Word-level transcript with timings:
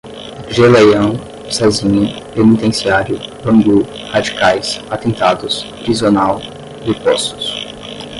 Geleião, 0.49 1.13
Cesinha, 1.51 2.25
Penitenciário, 2.33 3.19
Bangu, 3.45 3.83
radicais, 4.11 4.81
atentados, 4.89 5.61
prisional, 5.83 6.41
depostos 6.83 7.67